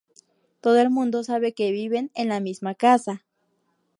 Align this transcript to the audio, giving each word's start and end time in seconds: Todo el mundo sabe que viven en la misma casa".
Todo 0.61 0.79
el 0.79 0.89
mundo 0.89 1.23
sabe 1.23 1.53
que 1.53 1.69
viven 1.69 2.09
en 2.15 2.29
la 2.29 2.39
misma 2.39 2.73
casa". 2.73 3.23